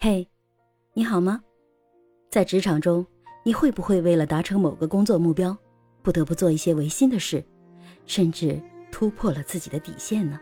[0.00, 0.28] 嘿，
[0.94, 1.42] 你好吗？
[2.30, 3.04] 在职场中，
[3.44, 5.58] 你会不会为了达成某个工作目标，
[6.02, 7.44] 不得不做一些违心的事，
[8.06, 10.38] 甚至突破了自己的底线呢？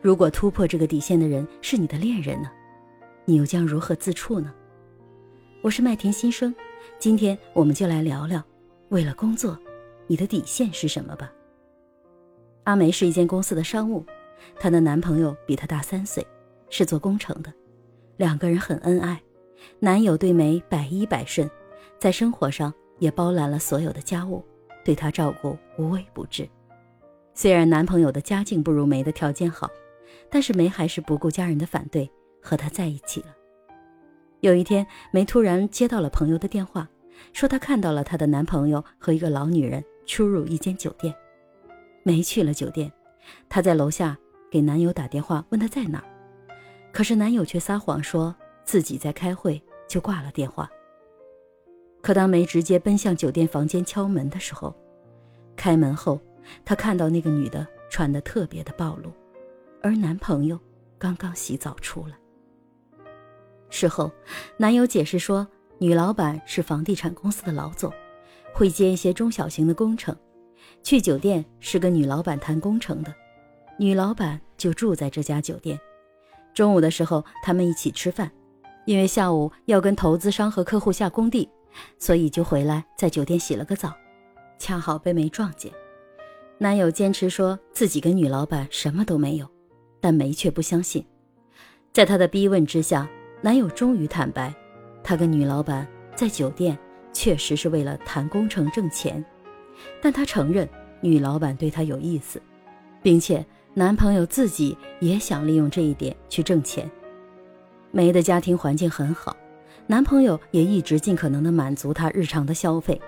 [0.00, 2.50] 如果突破这个底线的人是你的恋人呢，
[3.26, 4.50] 你又将如何自处呢？
[5.60, 6.54] 我是麦田新生，
[6.98, 8.42] 今天我们就来聊聊，
[8.88, 9.54] 为了工作，
[10.06, 11.30] 你的底线是什么吧。
[12.64, 14.02] 阿梅是一间公司的商务，
[14.58, 16.26] 她的男朋友比她大三岁，
[16.70, 17.52] 是做工程的。
[18.20, 19.18] 两个人很恩爱，
[19.78, 21.50] 男友对梅百依百顺，
[21.98, 24.44] 在生活上也包揽了所有的家务，
[24.84, 26.46] 对她照顾无微不至。
[27.32, 29.70] 虽然男朋友的家境不如梅的条件好，
[30.28, 32.10] 但是梅还是不顾家人的反对
[32.42, 33.34] 和他在一起了。
[34.40, 36.86] 有一天，梅突然接到了朋友的电话，
[37.32, 41.14] 说她看到了她的男朋友和一个老女人出入一间酒店。
[42.02, 42.92] 梅去了酒店，
[43.48, 44.14] 她在楼下
[44.50, 46.04] 给男友打电话问他在哪。
[46.92, 50.68] 可是男友却撒谎说自己在开会，就挂了电话。
[52.02, 54.74] 可当梅直接奔向酒店房间敲门的时候，
[55.54, 56.20] 开门后，
[56.64, 59.12] 她看到那个女的穿得特别的暴露，
[59.82, 60.58] 而男朋友
[60.98, 62.16] 刚刚洗澡出来。
[63.68, 64.10] 事后，
[64.56, 65.46] 男友解释说，
[65.78, 67.92] 女老板是房地产公司的老总，
[68.52, 70.16] 会接一些中小型的工程，
[70.82, 73.14] 去酒店是跟女老板谈工程的，
[73.78, 75.78] 女老板就住在这家酒店。
[76.54, 78.30] 中午的时候，他们一起吃饭，
[78.84, 81.48] 因为下午要跟投资商和客户下工地，
[81.98, 83.92] 所以就回来在酒店洗了个澡，
[84.58, 85.72] 恰好被梅撞见。
[86.58, 89.48] 男友坚持说自己跟女老板什么都没有，
[90.00, 91.04] 但梅却不相信。
[91.92, 93.08] 在他的逼问之下，
[93.40, 94.54] 男友终于坦白，
[95.02, 96.76] 他跟女老板在酒店
[97.12, 99.24] 确实是为了谈工程挣钱，
[100.02, 100.68] 但他承认
[101.00, 102.42] 女老板对他有意思，
[103.00, 103.46] 并且。
[103.72, 106.90] 男朋友自己也想利用这一点去挣钱。
[107.92, 109.36] 梅的家庭环境很好，
[109.86, 113.00] 男朋友也一直尽可能的满足她日常的消费，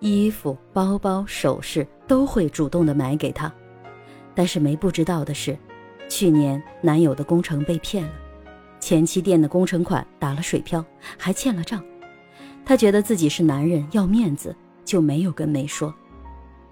[0.00, 3.50] 衣服、包包、首饰都会主动的买给她。
[4.34, 5.56] 但是梅不知道的是，
[6.06, 8.12] 去年男友的工程被骗了，
[8.78, 10.84] 前期垫的工程款打了水漂，
[11.16, 11.82] 还欠了账。
[12.62, 14.54] 她觉得自己是男人要面子，
[14.84, 15.94] 就没有跟梅说。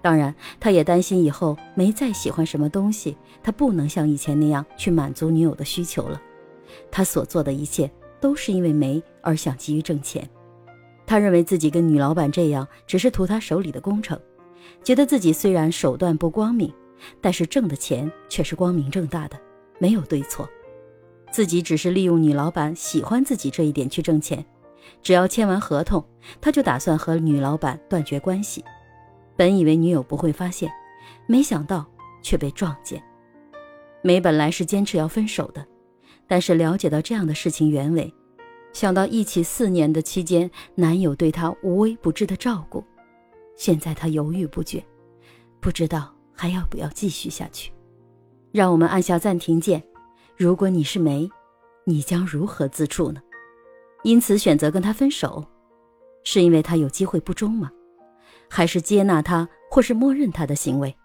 [0.03, 6.21] 当然，他也担心以后没再喜欢什么东西，他不能像以前那样去满足女友的需求了。
[6.91, 10.29] 他所做的一切都是因为梅而想急于挣钱。
[11.05, 14.19] 他认为自己跟女老板这样只是图他手里的工程，
[14.83, 16.69] 觉得自己虽然手段不光明，
[17.21, 19.39] 但是挣的钱却是光明正大的，
[19.79, 20.49] 没有对错。
[21.31, 24.45] 自己只是利用女老板喜欢自己这一点去挣钱，
[25.01, 26.03] 只要签完合同，
[26.41, 28.61] 他就打算和女老板断绝关系。
[29.35, 30.71] 本以为女友不会发现，
[31.25, 31.85] 没想到
[32.21, 33.01] 却被撞见。
[34.01, 35.65] 梅本来是坚持要分手的，
[36.27, 38.13] 但是了解到这样的事情原委，
[38.73, 42.83] 想到一起四年的期间，男友对她无微不至的照顾，
[43.55, 44.83] 现在她犹豫不决，
[45.59, 47.71] 不知道还要不要继续下去。
[48.51, 49.81] 让我们按下暂停键。
[50.35, 51.29] 如果你是梅，
[51.85, 53.21] 你将如何自处呢？
[54.03, 55.43] 因此选择跟他分手，
[56.23, 57.71] 是因为他有机会不忠吗？
[58.55, 60.95] 还是接纳他，或是默认他的行为。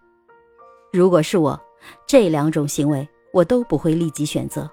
[0.93, 1.59] 如果是我，
[2.07, 4.69] 这两种行为我都不会立即选择，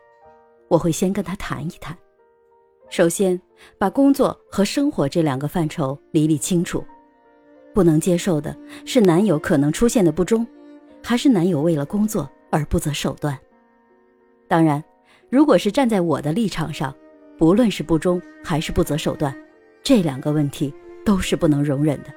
[0.68, 1.96] 我会先跟他谈一谈。
[2.90, 3.40] 首先，
[3.78, 6.84] 把工作和生活这两个范畴理理清楚。
[7.72, 8.54] 不能接受的
[8.84, 10.46] 是男友可能出现的不忠，
[11.02, 13.38] 还是男友为了工作而不择手段？
[14.48, 14.84] 当然，
[15.30, 16.94] 如果是站在我的立场上，
[17.38, 19.34] 不论是不忠还是不择手段，
[19.82, 20.74] 这两个问题
[21.06, 22.12] 都是不能容忍的。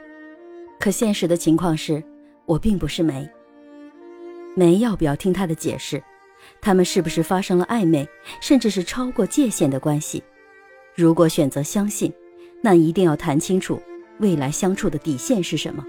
[0.80, 2.02] 可现实的情况是，
[2.46, 3.30] 我并不是梅。
[4.56, 6.02] 梅要不要听他的解释？
[6.62, 8.08] 他们是不是发生了暧昧，
[8.42, 10.24] 甚至是超过界限的关系？
[10.96, 12.12] 如果选择相信，
[12.62, 13.82] 那一定要谈清楚
[14.20, 15.86] 未来相处的底线是什么。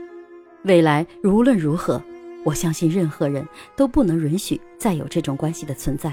[0.65, 2.03] 未来无论如何，
[2.45, 3.47] 我相信任何人
[3.77, 6.13] 都不能允许再有这种关系的存在。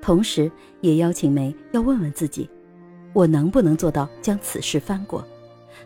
[0.00, 2.48] 同时，也邀请梅要问问自己：
[3.12, 5.26] 我能不能做到将此事翻过，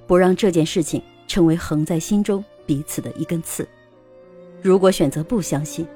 [0.07, 1.03] 不让这件事情？
[1.27, 3.67] 成为横在心中彼此的一根刺。
[4.63, 5.87] 如果选择不相信，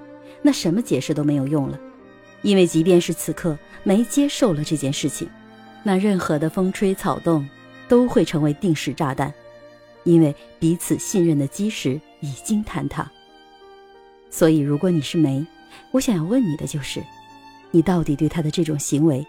[0.42, 1.78] 那什么解释都没有用了，
[2.42, 5.28] 因为即便是此刻没接受了这件事情，
[5.82, 7.48] 那任何的风吹草动
[7.88, 9.32] 都会成为定时炸弹，
[10.04, 13.10] 因为彼此信任的基石已经坍塌。
[14.30, 15.46] 所以，如果你是梅，
[15.90, 17.02] 我想要问你的就是，
[17.70, 19.26] 你到底对他的这种行为，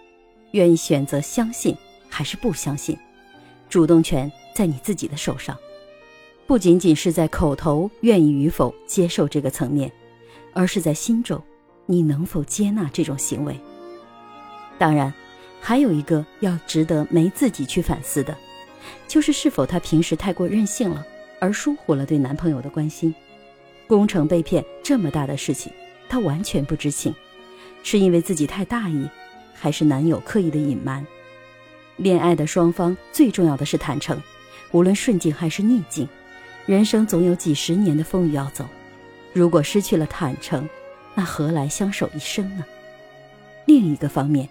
[0.52, 1.76] 愿意选择相信
[2.10, 2.98] 还是不相信？
[3.70, 5.58] 主动权在你自己的手上。
[6.50, 9.92] 不仅仅是在口头愿意与否接受这个层面，
[10.52, 11.40] 而是在心中，
[11.86, 13.56] 你能否接纳这种行为？
[14.80, 15.14] 当然，
[15.62, 18.36] 还有一个要值得梅自己去反思的，
[19.08, 21.06] 就是是否她平时太过任性了，
[21.40, 23.14] 而疏忽了对男朋友的关心。
[23.86, 25.72] 工程被骗这么大的事情，
[26.10, 27.14] 她完全不知情，
[27.84, 29.08] 是因为自己太大意，
[29.54, 31.06] 还是男友刻意的隐瞒？
[31.98, 34.20] 恋爱的双方最重要的是坦诚，
[34.72, 36.10] 无论顺境还是逆境，
[36.70, 38.64] 人生总有几十年的风雨要走。
[39.34, 40.70] 如果失去了坦诚，
[41.16, 42.64] 那何来相守一生呢？
[43.66, 44.48] 另一个方面，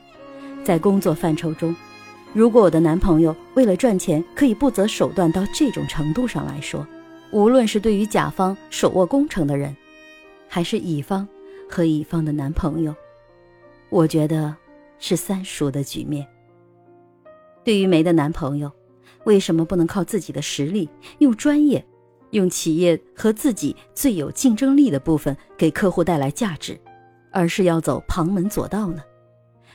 [0.64, 1.72] 在工作范畴中，
[2.32, 6.84] 如果我的男朋友为了赚钱可以不择手段到这种程度上来说，
[7.30, 9.76] 无论是对于甲方手握工程的人，
[10.48, 11.24] 还是乙方
[11.70, 12.92] 和乙方的男朋友，
[13.90, 14.52] 我觉得
[14.98, 16.26] 是三输的局面。
[17.62, 18.68] 对于梅的男朋友，
[19.22, 21.86] 为什么不能靠自己的实力，用专业？
[22.30, 26.78] 用企业和自己最有竞争力的部分给客户带来价值，
[27.32, 29.02] 而是要走旁门左道呢？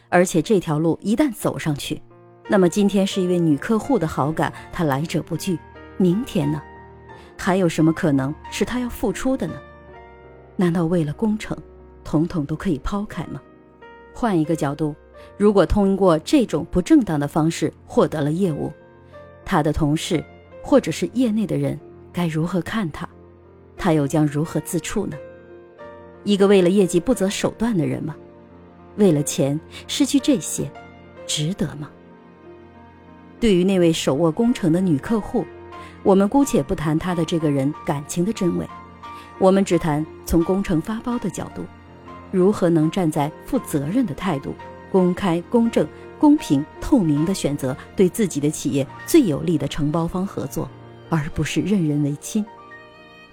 [0.09, 2.01] 而且这条路一旦走上去，
[2.49, 5.57] 那么今天是一位女客户的好感，她来者不拒。
[5.97, 6.61] 明天呢？
[7.37, 9.53] 还有什么可能是他要付出的呢？
[10.55, 11.57] 难道为了工程，
[12.03, 13.41] 统统都可以抛开吗？
[14.13, 14.95] 换一个角度，
[15.37, 18.71] 如果通过这种不正当的方式获得了业务，
[19.43, 20.23] 他的同事
[20.63, 21.79] 或者是业内的人。
[22.13, 23.09] 该如何看他？
[23.75, 25.17] 他又将如何自处呢？
[26.23, 28.15] 一个为了业绩不择手段的人吗？
[28.95, 30.71] 为了钱失去这些，
[31.25, 31.89] 值得吗？
[33.39, 35.43] 对于那位手握工程的女客户，
[36.03, 38.65] 我们姑且不谈她的这个人感情的真伪，
[39.39, 41.63] 我们只谈从工程发包的角度，
[42.31, 44.53] 如何能站在负责任的态度，
[44.91, 45.85] 公开、公正、
[46.19, 50.69] 公平、透明的选择对自己的企业最有利的承包方合作。
[51.15, 52.43] 而不是任人唯亲，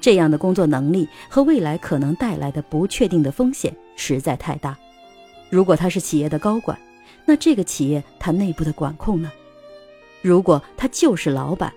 [0.03, 4.77] 这样的工作能力和未来可能带来的不确定的风险实在太大。
[5.49, 6.79] 如果他是企业的高管，
[7.25, 9.33] 那这个企业他内部的管控呢？
[10.21, 11.73] 如果他就是老板，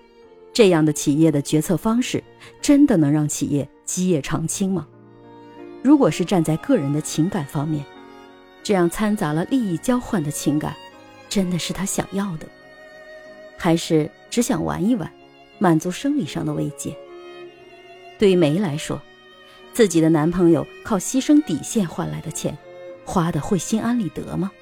[0.52, 2.22] 这样的企业的决策方式
[2.60, 4.86] 真的能让企业基业长青吗？
[5.82, 7.82] 如果是站在个人的情感方面，
[8.62, 10.76] 这样掺杂了利益交换的情感，
[11.30, 12.46] 真的是他想要的，
[13.56, 15.10] 还是只想玩一玩？
[15.64, 16.94] 满足生理上的慰藉。
[18.18, 19.00] 对于梅来说，
[19.72, 22.54] 自己的男朋友靠牺牲底线换来的钱，
[23.06, 24.52] 花的会心安理得吗？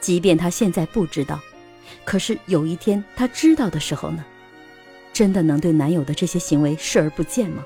[0.00, 1.40] 即便她现在不知道，
[2.04, 4.24] 可是有一天她知道的时候呢？
[5.12, 7.64] 真的能对男友的这些行为视而不见吗？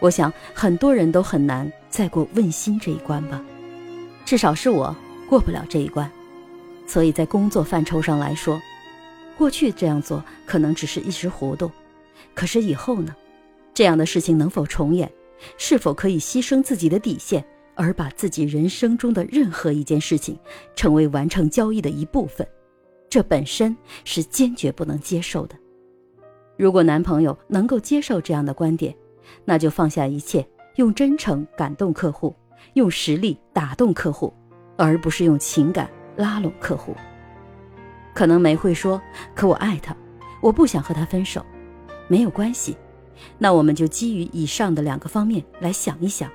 [0.00, 3.40] 我想很多人都很难再过问心这一关吧，
[4.24, 4.92] 至少是我
[5.28, 6.10] 过不了这一关。
[6.84, 8.60] 所以在工作范畴上来说。
[9.36, 11.70] 过去这样做可能只是一时糊涂，
[12.34, 13.14] 可是以后呢？
[13.72, 15.10] 这样的事情能否重演？
[15.58, 17.44] 是否可以牺牲自己的底线，
[17.74, 20.38] 而把自己人生中的任何一件事情
[20.76, 22.46] 成为完成交易的一部分？
[23.10, 25.56] 这本身是坚决不能接受的。
[26.56, 28.94] 如果男朋友能够接受这样的观点，
[29.44, 30.46] 那就放下一切，
[30.76, 32.34] 用真诚感动客户，
[32.74, 34.32] 用实力打动客户，
[34.76, 36.94] 而不是用情感拉拢客户。
[38.14, 39.02] 可能梅会说
[39.34, 39.94] ：“可我爱他，
[40.40, 41.44] 我不想和他分手。”
[42.06, 42.76] 没有关系，
[43.38, 46.30] 那我们就基于以上的两个方面来想一想。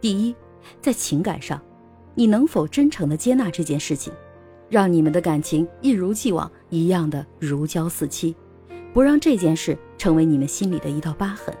[0.00, 0.34] 第一，
[0.80, 1.60] 在情感上，
[2.14, 4.12] 你能否真诚的接纳这件事情，
[4.70, 8.34] 让你们的感情一如既往一样的如胶似漆，
[8.94, 11.54] 不让这件事成为你们心里的一道疤痕，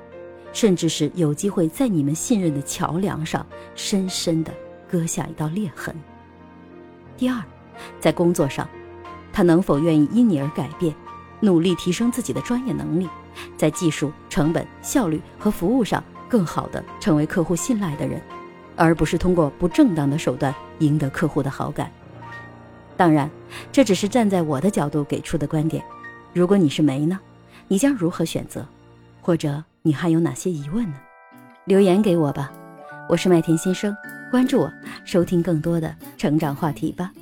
[0.54, 4.50] 甚至是有机会在你们信任的桥梁上深深的
[4.90, 5.94] 割下一道裂痕。
[7.16, 7.44] 第二，
[8.00, 8.66] 在工作上。
[9.36, 10.94] 他能否愿意因你而改变，
[11.40, 13.06] 努力提升自己的专业能力，
[13.54, 18.18] 在技术、成本、效率和服务上更好的成为客户信赖的人，
[18.76, 21.92] 而不是通过不正当的手段赢得客户的好感？
[22.96, 23.30] 当然，
[23.70, 25.84] 这只是站在我的角度给出的观点。
[26.32, 27.20] 如果你是梅呢？
[27.68, 28.66] 你将如何选择？
[29.20, 30.94] 或者你还有哪些疑问呢？
[31.66, 32.50] 留言给我吧。
[33.06, 33.94] 我是麦田先生，
[34.30, 34.72] 关注我，
[35.04, 37.12] 收听更多的成长话题吧。